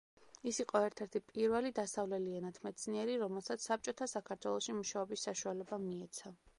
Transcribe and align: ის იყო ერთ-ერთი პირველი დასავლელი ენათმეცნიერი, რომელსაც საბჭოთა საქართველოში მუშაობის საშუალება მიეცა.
ის 0.51 0.59
იყო 0.61 0.79
ერთ-ერთი 0.85 1.21
პირველი 1.31 1.71
დასავლელი 1.81 2.33
ენათმეცნიერი, 2.39 3.19
რომელსაც 3.27 3.69
საბჭოთა 3.71 4.11
საქართველოში 4.19 4.79
მუშაობის 4.83 5.29
საშუალება 5.31 5.85
მიეცა. 5.91 6.39